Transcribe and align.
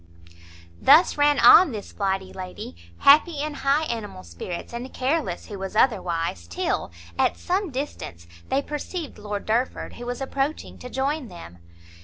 Thus 0.81 1.15
ran 1.15 1.37
on 1.37 1.73
this 1.73 1.91
flighty 1.91 2.33
lady, 2.33 2.75
happy 2.97 3.39
in 3.39 3.53
high 3.53 3.83
animal 3.83 4.23
spirits, 4.23 4.73
and 4.73 4.91
careless 4.91 5.45
who 5.45 5.59
was 5.59 5.75
otherwise, 5.75 6.47
till, 6.47 6.91
at 7.19 7.37
some 7.37 7.69
distance, 7.69 8.25
they 8.49 8.63
perceived 8.63 9.19
Lord 9.19 9.45
Derford, 9.45 9.97
who 9.97 10.07
was 10.07 10.19
approaching 10.19 10.79
to 10.79 10.89
join 10.89 11.27
them. 11.27 11.59